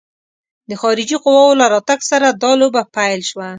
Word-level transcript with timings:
د 0.69 0.71
خارجي 0.81 1.17
قواوو 1.23 1.59
له 1.61 1.65
راتګ 1.73 1.99
سره 2.11 2.27
دا 2.41 2.51
لوبه 2.61 2.81
پیل 2.95 3.21
شوه. 3.29 3.47